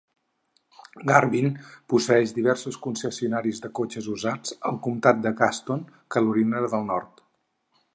Garvin 1.11 1.51
posseeix 1.93 2.33
diversos 2.39 2.79
concessionaris 2.87 3.63
de 3.67 3.73
cotxes 3.81 4.11
usats 4.17 4.59
al 4.71 4.83
Comtat 4.89 5.25
de 5.29 5.37
Gaston, 5.45 5.89
Carolina 6.17 6.69
del 6.75 6.93
Nord. 6.93 7.29